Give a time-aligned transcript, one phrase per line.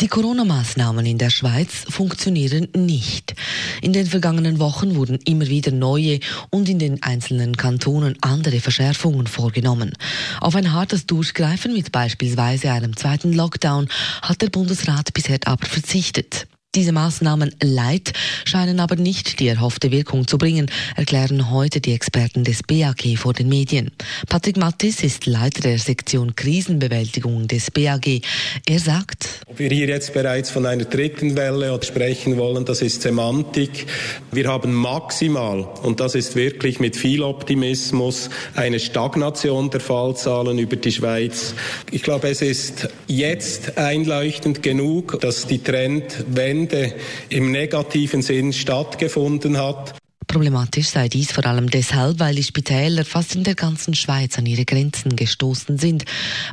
[0.00, 3.34] Die Corona-Maßnahmen in der Schweiz funktionieren nicht.
[3.80, 6.18] In den vergangenen Wochen wurden immer wieder neue
[6.50, 9.92] und in den einzelnen Kantonen andere Verschärfungen vorgenommen.
[10.40, 13.88] Auf ein hartes Durchgreifen mit beispielsweise einem zweiten Lockdown
[14.20, 16.48] hat der Bundesrat bisher aber verzichtet.
[16.74, 18.14] Diese Maßnahmen Light
[18.44, 23.32] scheinen aber nicht die erhoffte Wirkung zu bringen, erklären heute die Experten des BAG vor
[23.32, 23.92] den Medien.
[24.28, 28.22] Patrick Mattis ist Leiter der Sektion Krisenbewältigung des BAG.
[28.66, 33.02] Er sagt, ob wir hier jetzt bereits von einer dritten Welle sprechen wollen, das ist
[33.02, 33.86] Semantik.
[34.32, 40.74] Wir haben maximal, und das ist wirklich mit viel Optimismus, eine Stagnation der Fallzahlen über
[40.74, 41.54] die Schweiz.
[41.92, 46.94] Ich glaube, es ist jetzt einleuchtend genug, dass die Trendwende Ende
[47.28, 49.94] im negativen Sinn stattgefunden hat.
[50.26, 54.46] Problematisch sei dies vor allem deshalb, weil die Spitäler fast in der ganzen Schweiz an
[54.46, 56.04] ihre Grenzen gestoßen sind.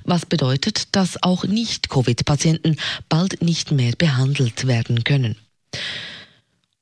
[0.03, 2.75] Was bedeutet, dass auch Nicht-Covid-Patienten
[3.07, 5.37] bald nicht mehr behandelt werden können.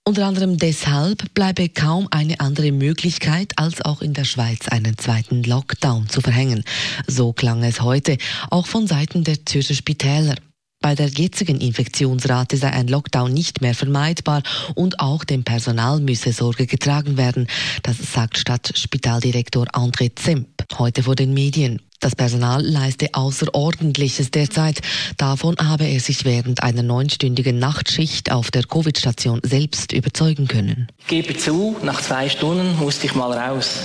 [0.04, 5.44] Unter anderem deshalb bleibe kaum eine andere Möglichkeit, als auch in der Schweiz einen zweiten
[5.44, 6.64] Lockdown zu verhängen.
[7.06, 8.18] So klang es heute,
[8.50, 10.36] auch von Seiten der Zürcher Spitäler.
[10.82, 14.44] Bei der jetzigen Infektionsrate sei ein Lockdown nicht mehr vermeidbar
[14.76, 17.48] und auch dem Personal müsse Sorge getragen werden.
[17.84, 21.82] Das sagt Stadtspitaldirektor André Zemp heute vor den Medien.
[22.00, 24.80] Das Personal leiste Außerordentliches derzeit.
[25.18, 30.88] Davon habe er sich während einer neunstündigen Nachtschicht auf der Covid-Station selbst überzeugen können.
[31.00, 33.82] Ich gebe zu, nach zwei Stunden musste ich mal raus.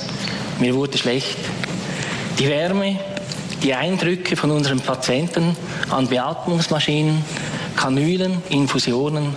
[0.61, 1.39] Mir wurde schlecht.
[2.39, 3.01] Die Wärme,
[3.63, 5.57] die Eindrücke von unseren Patienten
[5.91, 7.25] an Beatmungsmaschinen,
[7.77, 9.35] Kanülen, Infusionen.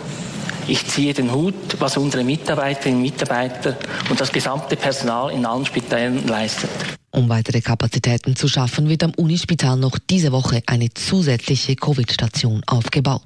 [0.68, 3.78] Ich ziehe den Hut, was unsere Mitarbeiterinnen und Mitarbeiter
[4.10, 6.70] und das gesamte Personal in allen Spitälern leistet.
[7.12, 13.22] Um weitere Kapazitäten zu schaffen, wird am Unispital noch diese Woche eine zusätzliche Covid-Station aufgebaut.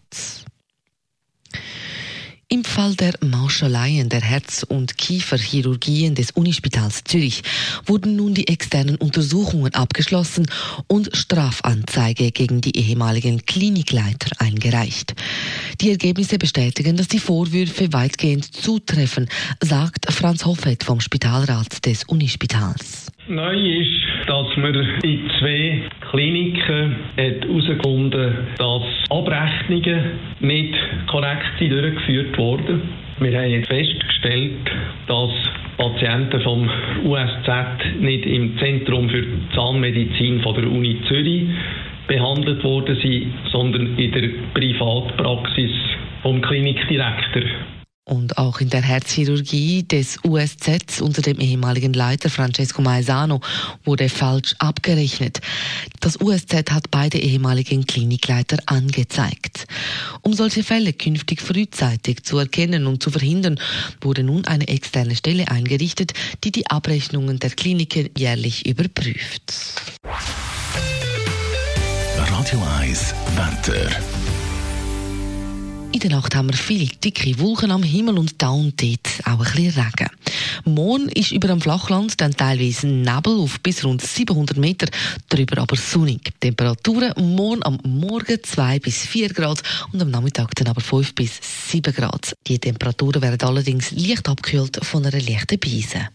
[2.54, 7.44] Im Fall der Mauscheleien der Herz- und Kieferchirurgien des Unispitals Zürich
[7.86, 10.48] wurden nun die externen Untersuchungen abgeschlossen
[10.88, 15.16] und Strafanzeige gegen die ehemaligen Klinikleiter eingereicht.
[15.80, 19.30] Die Ergebnisse bestätigen, dass die Vorwürfe weitgehend zutreffen,
[19.62, 23.14] sagt Franz Hoffet vom Spitalrat des Unispitals.
[23.32, 30.02] Neu ist, dass man in zwei Kliniken herausgefunden dass Abrechnungen
[30.42, 30.76] nicht
[31.08, 32.82] korrekt durchgeführt wurden.
[33.20, 34.70] Wir haben jetzt festgestellt,
[35.08, 35.32] dass
[35.78, 36.70] Patienten vom
[37.06, 37.48] USZ
[38.02, 39.24] nicht im Zentrum für
[39.56, 41.44] Zahnmedizin von der Uni Zürich
[42.08, 45.72] behandelt worden sind, sondern in der Privatpraxis
[46.22, 47.44] vom Klinikdirektor.
[48.12, 53.40] Und auch in der Herzchirurgie des USZ unter dem ehemaligen Leiter Francesco Maesano
[53.86, 55.40] wurde falsch abgerechnet.
[56.02, 59.66] Das USZ hat beide ehemaligen Klinikleiter angezeigt.
[60.24, 63.58] Um solche Fälle künftig frühzeitig zu erkennen und zu verhindern,
[64.02, 66.12] wurde nun eine externe Stelle eingerichtet,
[66.44, 69.54] die die Abrechnungen der Kliniken jährlich überprüft.
[72.18, 73.90] Radio 1 Wetter.
[75.94, 79.46] In der Nacht haben wir viele dicke Wolken am Himmel und da und dort auch
[79.46, 80.10] ein bisschen Regen.
[80.64, 84.88] Morgen ist über dem Flachland dann teilweise Nebel auf bis rund 700 Meter,
[85.28, 86.32] darüber aber sonnig.
[86.40, 91.40] Temperaturen morgen am Morgen 2 bis 4 Grad und am Nachmittag dann aber 5 bis
[91.72, 92.36] 7 Grad.
[92.48, 96.08] Die Temperaturen werden allerdings leicht abgekühlt von einer leichten Beise.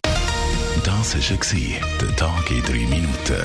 [0.84, 3.44] Das war der Tag in 3 Minuten.